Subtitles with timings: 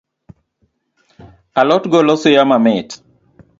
[1.59, 2.89] A lot golo suya mamit